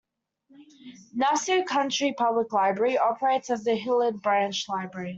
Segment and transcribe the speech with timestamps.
[1.13, 5.09] Nassau County Public Library operates the Hilliard Branch Library.